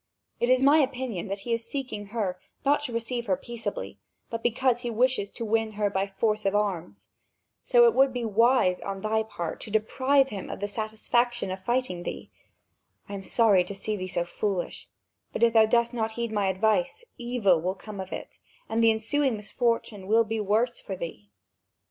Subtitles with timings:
[0.39, 3.99] It is my opinion that he is seeking her, not to receive her peaceably,
[4.31, 7.09] but because he wishes to win her by force of arms.
[7.63, 11.61] So it would be wise on thy part to deprive him of the satisfaction of
[11.63, 12.31] fighting thee.
[13.07, 14.89] I am sorry to see thee so foolish;
[15.33, 18.89] but if thou dost not heed my advice, evil will come of it, and the
[18.89, 21.29] ensuing misfortune will be worse for thee.